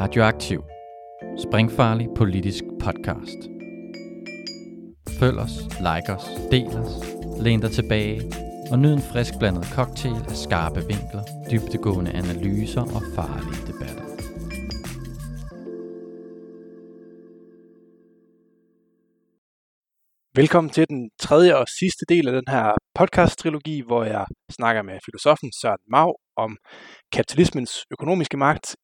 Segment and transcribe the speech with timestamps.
[0.00, 0.60] Radioaktiv.
[1.44, 3.40] Springfarlig politisk podcast.
[5.20, 5.56] Følg os,
[5.88, 6.92] like os, del os,
[7.44, 8.20] læn dig tilbage
[8.70, 14.04] og nyd en frisk blandet cocktail af skarpe vinkler, dybtegående analyser og farlige debatter.
[20.40, 22.66] Velkommen til den tredje og sidste del af den her
[22.98, 24.26] podcast-trilogi, hvor jeg
[24.58, 26.56] snakker med filosofen Søren Mau om
[27.12, 28.76] kapitalismens økonomiske magt,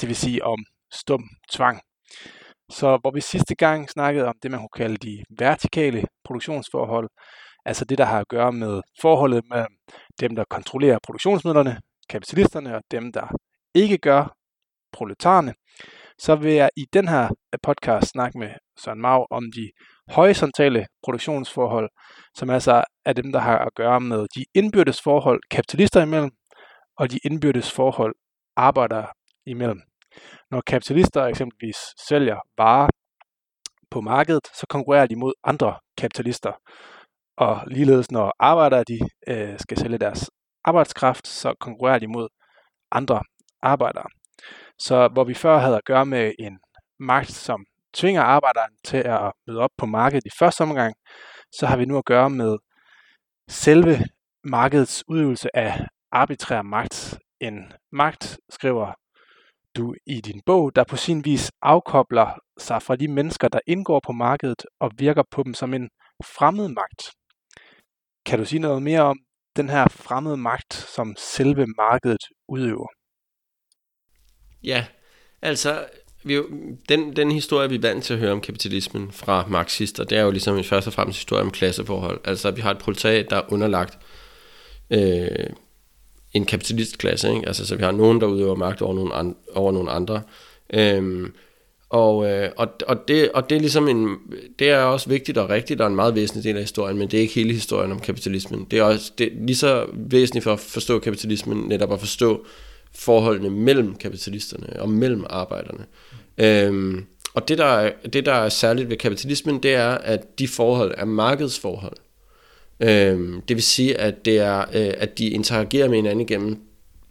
[0.00, 0.58] det vil sige om
[0.92, 1.80] stum tvang.
[2.70, 7.08] Så hvor vi sidste gang snakkede om det, man kunne kalde de vertikale produktionsforhold,
[7.64, 9.76] altså det, der har at gøre med forholdet mellem
[10.20, 13.26] dem, der kontrollerer produktionsmidlerne, kapitalisterne, og dem, der
[13.74, 14.34] ikke gør,
[14.92, 15.54] proletarerne,
[16.18, 17.28] så vil jeg i den her
[17.62, 19.70] podcast snakke med Søren Mau om de
[20.08, 21.90] horisontale produktionsforhold,
[22.34, 26.30] som altså er dem, der har at gøre med de indbyrdes forhold kapitalister imellem,
[26.96, 28.14] og de indbyrdes forhold
[28.56, 29.06] arbejdere
[29.46, 29.80] imellem.
[30.50, 31.76] Når kapitalister eksempelvis
[32.08, 32.88] sælger varer
[33.90, 36.52] på markedet, så konkurrerer de mod andre kapitalister.
[37.36, 40.30] Og ligeledes når arbejdere de, øh, skal sælge deres
[40.64, 42.28] arbejdskraft, så konkurrerer de mod
[42.90, 43.22] andre
[43.62, 44.06] arbejdere.
[44.78, 46.58] Så hvor vi før havde at gøre med en
[47.00, 50.94] magt, som tvinger arbejderen til at møde op på markedet i første omgang,
[51.52, 52.56] så har vi nu at gøre med
[53.48, 53.98] selve
[54.44, 57.18] markedets udøvelse af arbitrær magt.
[57.40, 58.94] En magt, skriver
[59.76, 64.00] du i din bog, der på sin vis afkobler sig fra de mennesker, der indgår
[64.06, 65.88] på markedet og virker på dem som en
[66.24, 67.02] fremmed magt.
[68.26, 69.18] Kan du sige noget mere om
[69.56, 72.88] den her fremmede magt, som selve markedet udøver?
[74.64, 74.86] Ja,
[75.42, 75.88] altså
[76.24, 76.40] vi,
[76.88, 80.22] den, den historie, vi er vant til at høre om kapitalismen fra marxister, det er
[80.22, 82.20] jo ligesom først og fremmest historie om klasseforhold.
[82.24, 83.98] Altså, vi har et proletariat, der er underlagt
[84.90, 85.50] øh,
[86.32, 87.46] en kapitalistklasse, ikke?
[87.46, 90.22] Altså, så vi har nogen, der udøver magt over nogle, an, over nogle andre.
[90.74, 91.32] Øhm,
[91.92, 94.16] og, øh, og, og, det, og det er ligesom en,
[94.58, 97.16] det er også vigtigt og rigtigt, og en meget væsentlig del af historien, men det
[97.16, 98.66] er ikke hele historien om kapitalismen.
[98.70, 102.46] Det er også det er lige så væsentligt for at forstå kapitalismen, netop at forstå
[102.94, 105.84] forholdene mellem kapitalisterne og mellem arbejderne.
[106.38, 107.04] Øhm,
[107.34, 110.94] og det der, er, det, der er særligt ved kapitalismen, det er, at de forhold
[110.96, 111.96] er markedsforhold.
[112.82, 116.56] Øh, det vil sige, at, det er, øh, at de interagerer med hinanden gennem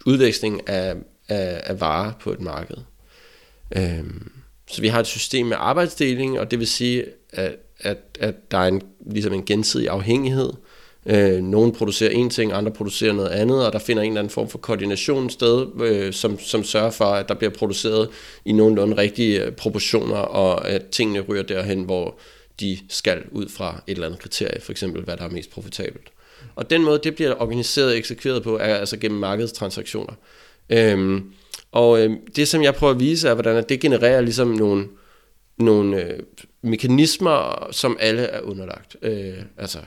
[0.06, 0.96] udveksling af,
[1.30, 2.78] af, af varer på et marked.
[3.76, 4.32] Øhm,
[4.68, 8.58] så vi har et system med arbejdsdeling, og det vil sige, at, at, at der
[8.58, 10.54] er en, ligesom en gensidig afhængighed.
[11.06, 14.32] Øh, nogen producerer en ting, andre producerer noget andet, og der finder en eller anden
[14.32, 18.10] form for koordination sted, øh, som, som sørger for, at der bliver produceret
[18.46, 22.20] i nogenlunde rigtige øh, proportioner, og at tingene ryger derhen, hvor
[22.62, 26.12] de skal ud fra et eller andet kriterie, for eksempel hvad der er mest profitabelt.
[26.56, 30.14] Og den måde, det bliver organiseret og eksekveret på, er altså gennem markedstransaktioner.
[30.70, 31.34] Øhm,
[31.72, 34.88] og øhm, det, som jeg prøver at vise, er, hvordan det genererer ligesom nogle,
[35.58, 36.20] nogle øh,
[36.62, 38.96] mekanismer, som alle er underlagt.
[39.02, 39.80] Øh, altså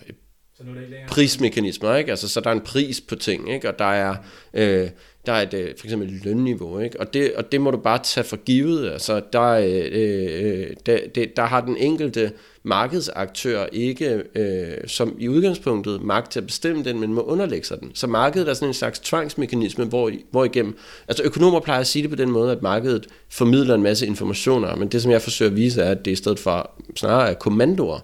[0.56, 2.10] så nu er det ikke prismekanismer, ikke?
[2.10, 3.69] Altså, så der er en pris på ting, ikke?
[3.69, 4.15] Og der er,
[4.54, 4.88] øh,
[5.26, 7.00] der er et, øh, for eksempel et lønniveau, ikke?
[7.00, 8.91] Og det, og det må du bare tage for givet.
[8.91, 12.32] Altså, der, øh, øh, der, det, der har den enkelte
[12.62, 17.81] markedsaktør ikke øh, som i udgangspunktet magt til at bestemme den, men må underlægge sig
[17.81, 17.91] den.
[17.94, 20.76] Så markedet er sådan en slags tvangsmekanisme, hvor, hvor igennem,
[21.09, 24.76] altså økonomer plejer at sige det på den måde, at markedet formidler en masse informationer,
[24.76, 27.34] men det som jeg forsøger at vise er, at det i stedet for snarere er
[27.34, 28.00] kommandoer,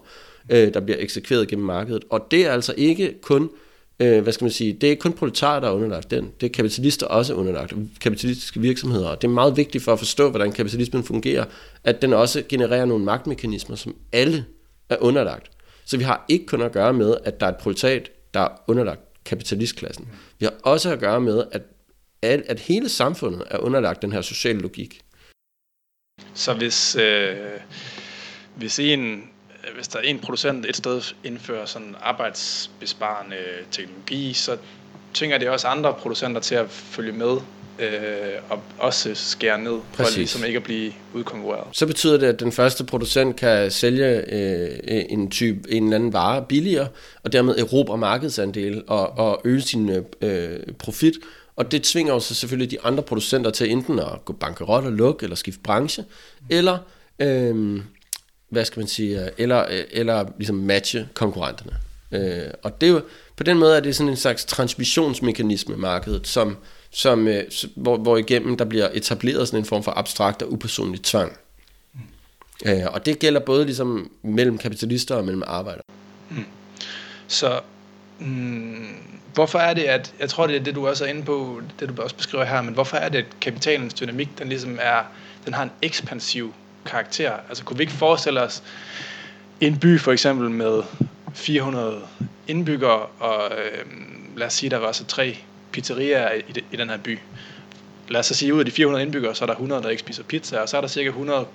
[0.48, 2.04] øh, der bliver eksekveret gennem markedet.
[2.10, 3.50] Og det er altså ikke kun
[4.00, 6.32] øh, hvad skal man sige, det er ikke kun proletarer, der er underlagt den.
[6.40, 9.08] Det er kapitalister også underlagt, kapitalistiske virksomheder.
[9.08, 11.44] Og det er meget vigtigt for at forstå, hvordan kapitalismen fungerer,
[11.84, 14.44] at den også genererer nogle magtmekanismer, som alle
[14.88, 15.50] er underlagt.
[15.84, 18.48] Så vi har ikke kun at gøre med, at der er et proletariat, der er
[18.66, 20.08] underlagt kapitalistklassen.
[20.38, 21.62] Vi har også at gøre med, at,
[22.22, 25.00] at hele samfundet er underlagt den her sociale logik.
[26.34, 27.36] Så hvis, øh,
[28.56, 29.22] hvis en
[29.75, 33.37] hvis der er en producent et sted indfører sådan arbejdsbesparende
[33.71, 34.57] teknologi, så
[35.15, 37.36] tvinger det også andre producenter til at følge med
[37.80, 37.89] øh,
[38.51, 40.12] og også skære ned, Præcis.
[40.12, 41.66] for ligesom ikke at blive udkonkurreret.
[41.72, 46.13] Så betyder det, at den første producent kan sælge øh, en type en eller anden
[46.13, 46.89] vare billigere,
[47.22, 49.91] og dermed erobre markedsandel og, og øge sin
[50.21, 51.15] øh, profit,
[51.56, 55.24] og det tvinger også selvfølgelig de andre producenter til enten at gå bankerot og lukke,
[55.24, 56.04] eller skifte branche,
[56.51, 56.78] eller
[57.18, 57.80] øh,
[58.50, 61.72] hvad skal man sige, eller, eller ligesom matche konkurrenterne.
[62.12, 63.00] Øh, og det er jo,
[63.36, 66.56] på den måde er det sådan en slags transmissionsmekanisme markedet, som,
[66.91, 67.44] som, øh,
[67.76, 71.36] hvor, hvor igennem der bliver etableret sådan en form for abstrakt og upersonlig tvang.
[71.94, 72.00] Mm.
[72.70, 75.84] Øh, og det gælder både ligesom mellem kapitalister og mellem arbejdere.
[76.30, 76.44] Mm.
[77.28, 77.60] Så
[78.18, 78.86] mm,
[79.34, 81.88] hvorfor er det, at, jeg tror det er det du også er inde på, det
[81.88, 85.03] du også beskriver her, men hvorfor er det, at kapitalens dynamik, den ligesom er
[85.44, 86.54] den har en ekspansiv
[86.86, 87.32] karakter.
[87.48, 88.62] Altså kunne vi ikke forestille os
[89.60, 90.82] en by for eksempel med
[91.34, 92.03] 400
[92.48, 93.84] indbyggere, og øh,
[94.36, 95.38] lad os sige, der var så tre
[95.72, 97.18] pizzerier i, i den her by.
[98.09, 100.00] Lad os så sige, ud af de 400 indbyggere, så er der 100, der ikke
[100.00, 101.47] spiser pizza, og så er der cirka 100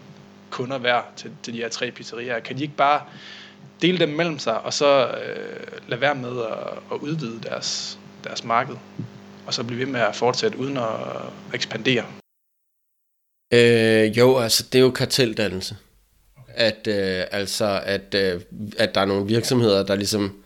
[0.50, 2.40] kunder hver til, til de her tre pizzerier.
[2.40, 3.02] Kan de ikke bare
[3.82, 8.44] dele dem mellem sig, og så øh, lade være med at, at udvide deres, deres
[8.44, 8.76] marked,
[9.48, 10.84] og så blive ved med at fortsætte uden at
[11.54, 12.04] ekspandere?
[13.54, 15.78] Øh, jo, altså det er jo karteldannelse.
[16.38, 16.54] Okay.
[16.56, 18.42] At, øh, altså, at, øh,
[18.78, 20.44] at der er nogle virksomheder, der ligesom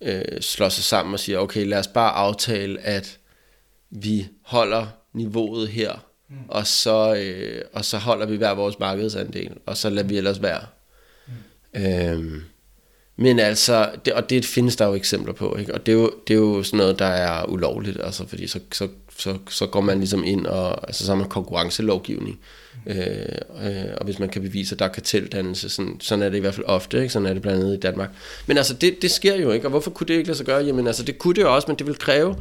[0.00, 3.18] øh, slår sig sammen og siger, okay, lad os bare aftale, at
[3.90, 6.36] vi holder niveauet her, mm.
[6.48, 10.42] og, så, øh, og så holder vi hver vores markedsandel, og så lader vi ellers
[10.42, 10.66] være.
[11.74, 11.82] Mm.
[11.82, 12.42] Øhm,
[13.16, 15.74] men altså, det, og det findes der jo eksempler på, ikke?
[15.74, 18.60] og det er, jo, det er jo sådan noget, der er ulovligt, altså, fordi så,
[18.72, 18.88] så,
[19.18, 22.40] så, så går man ligesom ind, og altså, så har man konkurrencelovgivning,
[22.86, 22.96] øh,
[23.64, 26.40] øh, og hvis man kan bevise, at der er karteldannelse, sådan, sådan er det i
[26.40, 27.12] hvert fald ofte, ikke?
[27.12, 28.10] sådan er det blandt andet i Danmark.
[28.46, 30.64] Men altså, det, det sker jo ikke, og hvorfor kunne det ikke lade sig gøre?
[30.64, 32.36] Jamen altså, det kunne det jo også, men det vil kræve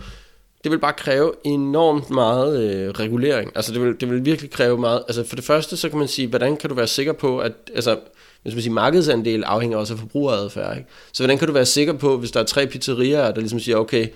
[0.63, 3.51] det vil bare kræve enormt meget øh, regulering.
[3.55, 5.03] Altså det vil, det vil virkelig kræve meget.
[5.07, 7.51] Altså for det første, så kan man sige, hvordan kan du være sikker på, at
[7.75, 7.99] altså,
[8.43, 10.77] hvis man siger, markedsandel afhænger også af forbrugeradfærd.
[10.77, 10.89] Ikke?
[11.13, 13.77] Så hvordan kan du være sikker på, hvis der er tre pizzerier, der ligesom siger,
[13.77, 14.07] okay,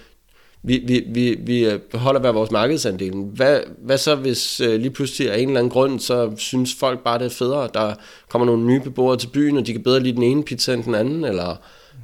[0.65, 3.13] vi, vi, vi, vi øh, beholder holder hver vores markedsandel.
[3.13, 7.03] Hvad, hvad så, hvis øh, lige pludselig af en eller anden grund, så synes folk
[7.03, 7.95] bare, det er federe, der
[8.29, 10.83] kommer nogle nye beboere til byen, og de kan bedre lide den ene pizza end
[10.83, 11.55] den anden, eller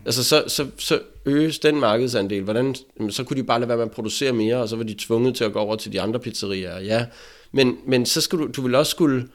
[0.05, 2.43] Altså, så, så, så øges den markedsandel.
[2.43, 2.75] Hvordan,
[3.09, 5.35] så kunne de bare lade være med at producere mere, og så var de tvunget
[5.35, 6.79] til at gå over til de andre pizzerier.
[6.79, 7.05] Ja,
[7.51, 9.27] men, men så skulle du, du vil også skulle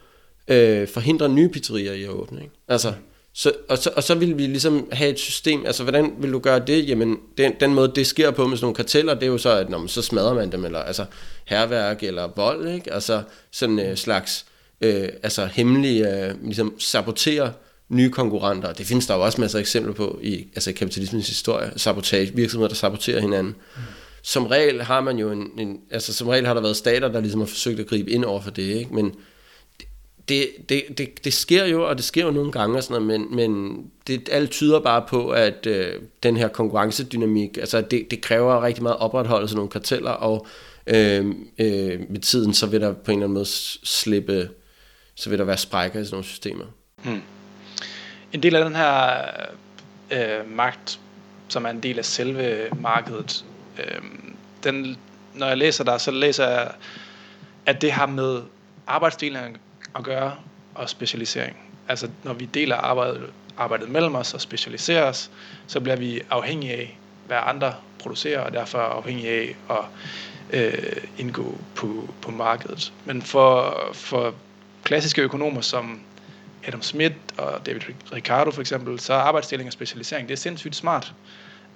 [0.47, 2.41] øh, forhindre nye pizzerier i at åbne.
[2.41, 2.53] Ikke?
[2.67, 2.93] Altså,
[3.39, 6.39] så, og, så, og så vil vi ligesom have et system, altså hvordan vil du
[6.39, 6.89] gøre det?
[6.89, 9.49] Jamen, den, den måde det sker på med sådan nogle karteller, det er jo så,
[9.49, 11.05] at når man, så smadrer man dem, eller altså
[11.45, 12.93] herværk eller vold, ikke?
[12.93, 14.45] Altså sådan en øh, slags,
[14.81, 17.53] øh, altså hemmelig, øh, ligesom sabotere
[17.89, 18.73] nye konkurrenter.
[18.73, 21.71] Det findes der jo også masser af eksempler på i altså kapitalismens historie.
[21.75, 23.55] Sabotage, virksomheder, der saboterer hinanden.
[23.75, 23.81] Mm.
[24.23, 27.19] Som regel har man jo en, en, altså som regel har der været stater, der
[27.19, 28.95] ligesom har forsøgt at gribe ind over for det, ikke?
[28.95, 29.15] Men
[30.29, 33.21] det, det, det, det sker jo, og det sker jo nogle gange og sådan noget,
[33.21, 35.93] men, men det, alt tyder bare på, at øh,
[36.23, 40.47] den her konkurrencedynamik, altså det, det kræver rigtig meget opretholdelse af nogle karteller, og
[40.87, 41.25] øh,
[41.57, 43.45] øh, med tiden, så vil der på en eller anden måde
[43.83, 44.49] slippe,
[45.15, 46.65] så vil der være sprækker i sådan nogle systemer.
[47.03, 47.21] Hmm
[48.33, 49.21] en del af den her
[50.11, 50.99] øh, magt,
[51.47, 53.45] som er en del af selve markedet,
[53.79, 54.01] øh,
[54.63, 54.97] den,
[55.33, 56.71] når jeg læser der, så læser jeg,
[57.65, 58.41] at det har med
[58.87, 59.57] arbejdsdelingen
[59.95, 60.35] at gøre
[60.75, 61.57] og specialisering.
[61.87, 65.31] Altså når vi deler arbejdet, arbejdet mellem os og specialiserer os,
[65.67, 69.85] så bliver vi afhængige af, hvad andre producerer, og derfor afhængige af at
[70.49, 72.93] øh, indgå på, på markedet.
[73.05, 74.35] Men for, for
[74.83, 76.01] klassiske økonomer som
[76.67, 77.81] Adam Smith og David
[78.13, 81.13] Ricardo for eksempel, så er arbejdsdeling og specialisering, det er sindssygt smart.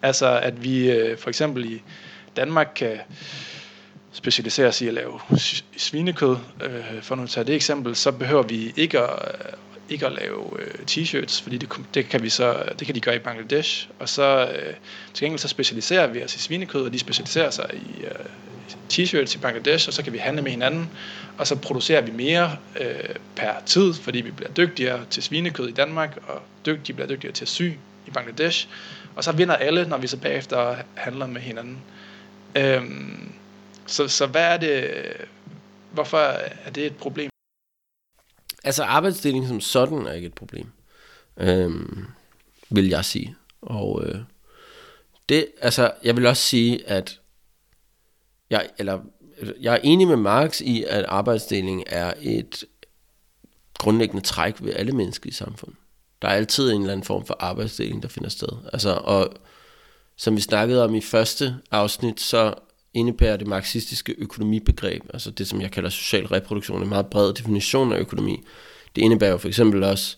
[0.02, 1.84] Altså at vi øh, for eksempel i
[2.36, 3.00] Danmark kan
[4.12, 5.19] specialiserer os i at lave
[5.78, 9.54] svinekød, øh, for nu at tage det eksempel, så behøver vi ikke at, øh,
[9.90, 13.16] ikke at lave øh, t-shirts, fordi det, det, kan vi så, det kan de gøre
[13.16, 14.74] i Bangladesh, og så øh,
[15.13, 18.25] til gengæld så specialiserer vi os i svinekød, og de specialiserer sig i øh,
[18.94, 20.89] t-shirts i Bangladesh, og så kan vi handle med hinanden,
[21.38, 25.72] og så producerer vi mere øh, per tid, fordi vi bliver dygtigere til svinekød i
[25.72, 27.62] Danmark, og dygtige bliver dygtigere til at sy
[28.08, 28.68] i Bangladesh,
[29.15, 31.77] og så vinder alle, når vi så bagefter handler med hinanden.
[32.56, 33.32] Øhm,
[33.91, 34.91] så, så hvad er det,
[35.91, 37.29] hvorfor er det et problem?
[38.63, 40.71] Altså arbejdsdeling som sådan er ikke et problem,
[41.38, 42.05] øhm,
[42.69, 43.36] vil jeg sige.
[43.62, 44.19] Og øh,
[45.29, 47.19] det, altså, jeg vil også sige, at
[48.50, 49.00] jeg, eller,
[49.60, 52.63] jeg er enig med Marx i, at arbejdsdeling er et
[53.77, 55.77] grundlæggende træk ved alle mennesker i samfundet.
[56.21, 58.69] Der er altid en eller anden form for arbejdsdeling, der finder sted.
[58.74, 59.33] Altså, og
[60.17, 62.53] som vi snakkede om i første afsnit, så
[62.93, 67.93] indebærer det marxistiske økonomibegreb, altså det, som jeg kalder social reproduktion, en meget bred definition
[67.93, 68.43] af økonomi.
[68.95, 70.15] Det indebærer jo for eksempel også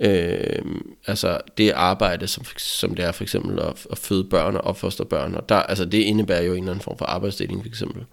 [0.00, 0.64] øh,
[1.06, 5.04] altså det arbejde, som, som det er for eksempel at, at føde børn og opfostre
[5.04, 8.04] børn, og der, altså det indebærer jo en eller anden form for arbejdsdeling for eksempel.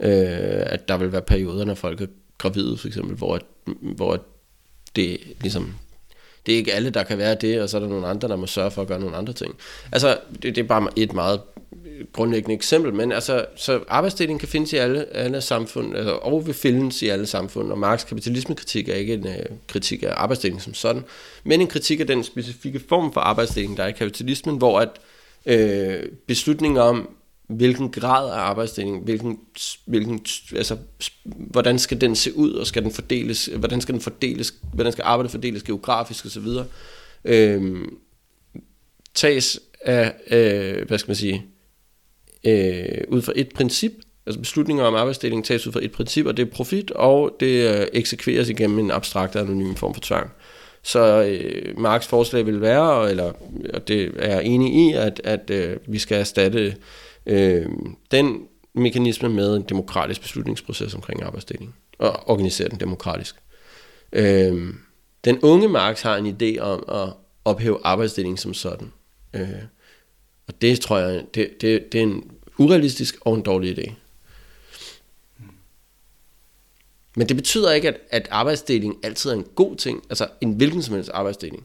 [0.00, 2.06] Øh, at der vil være perioder, når folk er
[2.38, 3.40] gravide for eksempel, hvor,
[3.80, 4.24] hvor
[4.96, 5.74] det ligesom
[6.46, 8.36] det er ikke alle, der kan være det, og så er der nogle andre, der
[8.36, 9.54] må sørge for at gøre nogle andre ting.
[9.92, 11.40] Altså, det, det er bare et meget
[12.12, 16.54] grundlæggende eksempel, men altså, så arbejdsdeling kan findes i alle, alle samfund, altså, og vil
[16.54, 20.74] findes i alle samfund, og Marx kapitalismekritik er ikke en øh, kritik af arbejdsdeling som
[20.74, 21.04] sådan,
[21.44, 24.88] men en kritik af den specifikke form for arbejdsdeling, der er i kapitalismen, hvor at
[25.46, 27.08] øh, beslutninger om,
[27.46, 29.38] hvilken grad af arbejdsdeling, hvilken,
[29.84, 30.76] hvilken, altså,
[31.24, 35.02] hvordan skal den se ud, og skal den fordeles, hvordan skal den fordeles, hvordan skal
[35.02, 36.46] arbejdet fordeles geografisk osv.,
[37.24, 37.84] øh,
[39.14, 41.46] tages af, øh, hvad skal man sige,
[42.44, 43.92] øh, ud fra et princip,
[44.26, 47.80] altså beslutninger om arbejdsdeling tages ud fra et princip, og det er profit, og det
[47.80, 50.30] øh, eksekveres igennem en abstrakt anonym form for tvang.
[50.82, 53.32] Så øh, Marks forslag vil være, eller
[53.74, 56.76] og det er jeg enig i, at, at øh, vi skal erstatte
[57.26, 57.66] øh,
[58.10, 63.34] den mekanisme med en demokratisk beslutningsproces omkring arbejdsdeling, og organisere den demokratisk.
[64.12, 64.74] Øh,
[65.24, 67.08] den unge Marx har en idé om at
[67.44, 68.92] ophæve arbejdsdeling som sådan.
[69.34, 69.48] Øh,
[70.46, 73.92] og det tror jeg, det, det, det er en urealistisk og en dårlig idé.
[77.16, 80.82] Men det betyder ikke, at, at arbejdsdeling altid er en god ting, altså en hvilken
[80.82, 81.64] som helst arbejdsdeling.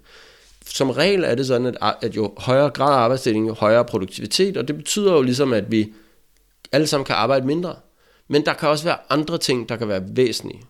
[0.65, 4.57] Som regel er det sådan, at, at jo højere grad af arbejdsdeling, jo højere produktivitet,
[4.57, 5.93] og det betyder jo ligesom, at vi
[6.72, 7.75] alle sammen kan arbejde mindre.
[8.27, 10.62] Men der kan også være andre ting, der kan være væsentlige.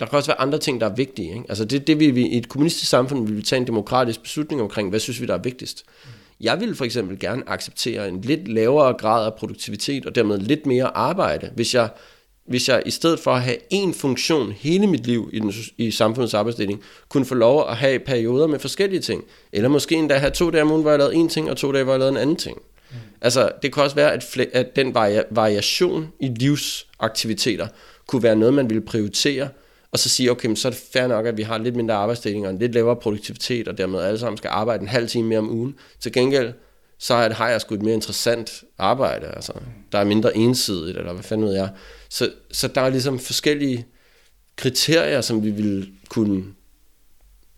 [0.00, 1.28] Der kan også være andre ting, der er vigtige.
[1.28, 1.44] Ikke?
[1.48, 4.62] Altså det, det vil vi, i et kommunistisk samfund vil vi tage en demokratisk beslutning
[4.62, 5.84] omkring, hvad synes vi, der er vigtigst.
[6.04, 6.10] Mm.
[6.40, 10.66] Jeg vil for eksempel gerne acceptere en lidt lavere grad af produktivitet, og dermed lidt
[10.66, 11.88] mere arbejde, hvis jeg
[12.46, 15.90] hvis jeg i stedet for at have én funktion hele mit liv i, den, i
[15.90, 19.24] samfundets arbejdsdeling, kunne få lov at have perioder med forskellige ting.
[19.52, 21.72] Eller måske endda have to dage om ugen, hvor jeg lavede en ting, og to
[21.72, 22.58] dage, hvor jeg lavede en anden ting.
[22.90, 22.96] Mm.
[23.20, 27.66] Altså, det kan også være, at, at den vari- variation i livsaktiviteter
[28.06, 29.48] kunne være noget, man ville prioritere,
[29.96, 31.94] og så sige, okay, men så er det fair nok, at vi har lidt mindre
[31.94, 35.28] arbejdsdeling og en lidt lavere produktivitet, og dermed alle sammen skal arbejde en halv time
[35.28, 35.74] mere om ugen.
[36.00, 36.52] Til gengæld,
[36.98, 39.52] så er har jeg sgu et mere interessant arbejde, altså,
[39.92, 41.68] der er mindre ensidigt, eller hvad fanden ved jeg.
[42.08, 43.86] Så, så der er ligesom forskellige
[44.56, 46.44] kriterier, som vi vil kunne...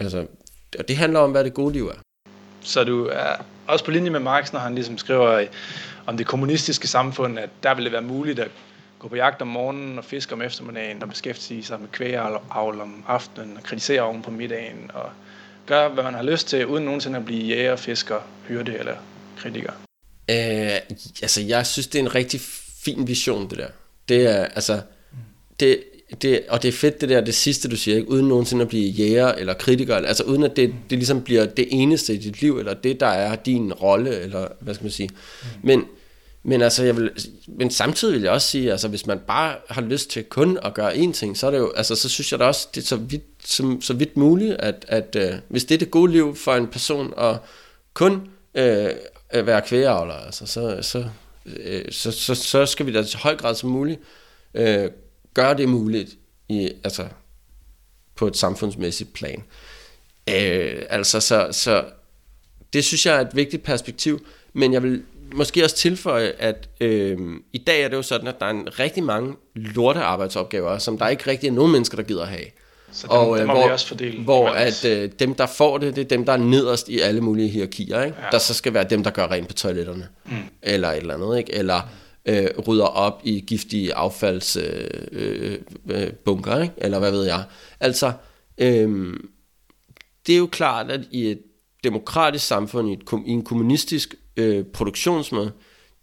[0.00, 0.26] Altså,
[0.78, 2.00] og det handler om, hvad det gode liv er.
[2.60, 5.46] Så du er også på linje med Marx, når han ligesom skriver
[6.06, 8.50] om det kommunistiske samfund, at der ville det være muligt at
[8.98, 13.04] gå på jagt om morgenen og fiske om eftermiddagen og beskæftige sig med kvægeavl om
[13.06, 15.10] aftenen og kritisere oven på middagen og
[15.66, 18.16] gøre, hvad man har lyst til, uden nogensinde at blive jæger, fisker,
[18.48, 18.94] hyrde eller
[19.36, 19.72] kritiker.
[20.30, 20.76] Øh,
[21.22, 22.40] altså, jeg synes, det er en rigtig
[22.84, 23.68] fin vision, det der.
[24.08, 24.80] Det er, altså,
[25.60, 25.82] det,
[26.22, 28.10] det, og det er fedt det der, det sidste du siger, ikke?
[28.10, 31.68] uden nogensinde at blive jæger eller kritiker, altså uden at det, det ligesom bliver det
[31.70, 35.10] eneste i dit liv, eller det der er din rolle, eller hvad skal man sige.
[35.62, 35.84] Men,
[36.48, 37.10] men, altså, jeg vil,
[37.46, 40.74] men samtidig vil jeg også sige, altså hvis man bare har lyst til kun at
[40.74, 42.86] gøre én ting, så er det jo, altså så synes jeg da også, det er
[42.86, 46.36] så vidt, som, så vidt muligt, at, at øh, hvis det er det gode liv
[46.36, 47.36] for en person, at
[47.94, 48.12] kun
[48.54, 48.62] uh,
[49.32, 51.04] være kvægeavler, altså så, så,
[51.46, 54.00] øh, så, så, så skal vi da i høj grad som muligt
[54.54, 54.90] øh,
[55.34, 56.10] gøre det muligt
[56.48, 57.08] i, altså,
[58.14, 59.44] på et samfundsmæssigt plan.
[60.28, 61.84] Øh, altså, så, så
[62.72, 65.02] det synes jeg er et vigtigt perspektiv, men jeg vil
[65.34, 67.18] måske også tilføje, at øh,
[67.52, 70.98] i dag er det jo sådan, at der er en rigtig mange lorte arbejdsopgaver, som
[70.98, 72.46] der ikke rigtig er nogen mennesker, der gider at have.
[72.92, 74.22] Så dem, og, dem må hvor, vi også fordele.
[74.22, 77.20] Hvor at øh, dem, der får det, det er dem, der er nederst i alle
[77.20, 78.02] mulige hierarkier.
[78.02, 78.16] Ikke?
[78.20, 78.26] Ja.
[78.32, 80.08] Der så skal være dem, der gør rent på toiletterne.
[80.24, 80.36] Mm.
[80.62, 81.38] Eller et eller andet.
[81.38, 81.54] Ikke?
[81.54, 81.80] Eller
[82.26, 86.54] øh, rydder op i giftige affaldsbunker.
[86.54, 86.74] Øh, øh, ikke?
[86.76, 87.44] Eller hvad ved jeg.
[87.80, 88.12] Altså,
[88.58, 89.14] øh,
[90.26, 91.40] det er jo klart, at i et
[91.84, 95.52] demokratisk samfund, i, et, i en kommunistisk øh, produktionsmåde,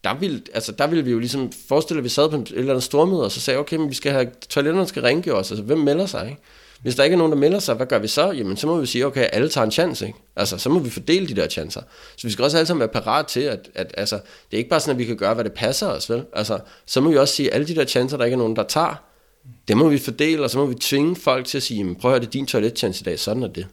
[0.04, 2.72] der vil, altså, der vil vi jo ligesom forestille, at vi sad på et eller
[2.72, 5.78] andet stormøde, og så sagde, okay, men vi skal have, toiletterne skal os, altså hvem
[5.78, 6.42] melder sig, ikke?
[6.82, 8.32] Hvis der ikke er nogen, der melder sig, hvad gør vi så?
[8.32, 10.20] Jamen, så må vi sige, okay, alle tager en chance, ikke?
[10.36, 11.82] Altså, så må vi fordele de der chancer.
[12.18, 14.70] Så vi skal også alle sammen være parat til, at, at altså, det er ikke
[14.70, 16.26] bare sådan, at vi kan gøre, hvad det passer os, vel?
[16.34, 18.56] Altså, så må vi også sige, at alle de der chancer, der ikke er nogen,
[18.56, 19.04] der tager,
[19.68, 22.12] det må vi fordele, og så må vi tvinge folk til at sige, jamen, prøv
[22.12, 23.68] at høre, det er din toiletchance i dag, sådan er det.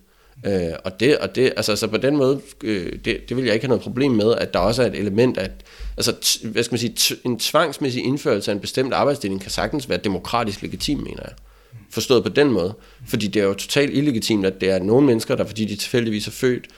[0.47, 3.55] Øh, og det, og det, altså, så på den måde, øh, det, det vil jeg
[3.55, 5.51] ikke have noget problem med, at der også er et element af,
[5.97, 9.51] altså, t, hvad skal man sige, t, en tvangsmæssig indførelse af en bestemt arbejdsdeling kan
[9.51, 11.33] sagtens være demokratisk legitim, mener jeg.
[11.91, 12.75] Forstået på den måde.
[13.09, 16.27] Fordi det er jo totalt illegitimt, at det er nogle mennesker, der fordi de tilfældigvis
[16.27, 16.69] er født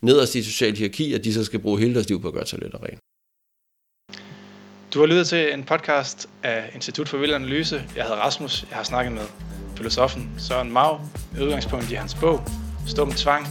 [0.00, 2.44] nederst i social hierarki, at de så skal bruge hele deres liv på at gøre
[2.44, 2.98] toiletter rent.
[4.94, 7.82] Du har lyttet til en podcast af Institut for Vild Analyse.
[7.96, 8.64] Jeg hedder Rasmus.
[8.70, 9.22] Jeg har snakket med
[9.76, 11.00] filosofen Søren Mau
[11.32, 12.40] med udgangspunkt i hans bog
[12.86, 13.46] Stum Tvang,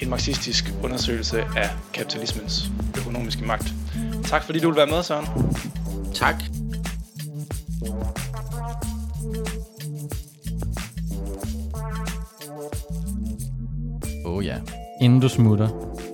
[0.00, 3.72] en marxistisk undersøgelse af kapitalismens økonomiske magt.
[4.24, 5.26] Tak fordi du vil være med, Søren.
[6.14, 6.34] Tak.
[14.24, 14.56] Oh ja.
[15.00, 15.68] Inden du smutter,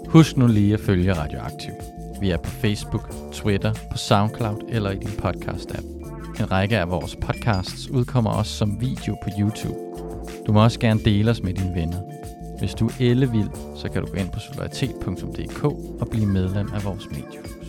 [0.08, 1.72] husk nu lige at følge Radioaktiv.
[2.20, 5.86] Vi er på Facebook, Twitter, på SoundCloud eller i din podcast-app.
[6.40, 9.78] En række af vores podcasts udkommer også som video på YouTube.
[10.46, 11.98] Du må også gerne dele os med dine venner.
[12.62, 15.64] Hvis du er ellevild, så kan du gå ind på solidaritet.dk
[16.00, 17.61] og blive medlem af vores medie.